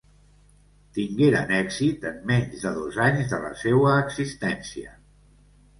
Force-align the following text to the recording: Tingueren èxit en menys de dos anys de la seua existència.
Tingueren 0.97 1.53
èxit 1.57 2.07
en 2.13 2.17
menys 2.33 2.65
de 2.65 2.73
dos 2.81 2.99
anys 3.11 3.31
de 3.35 3.43
la 3.47 3.53
seua 3.67 3.95
existència. 4.09 5.01